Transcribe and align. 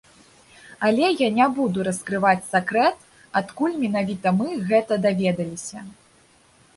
Але 0.87 1.09
я 1.17 1.27
не 1.33 1.45
буду 1.57 1.83
раскрываць 1.87 2.47
сакрэт, 2.53 2.97
адкуль 3.41 3.75
менавіта 3.83 4.27
мы 4.39 4.49
гэта 4.73 4.97
даведаліся. 5.05 5.85